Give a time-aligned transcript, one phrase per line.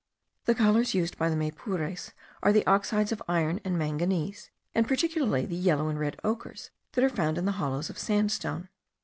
[0.45, 5.45] The colours used by the Maypures are the oxides of iron and manganese, and particularly
[5.45, 8.69] the yellow and red ochres that are found in the hollows of sandstone.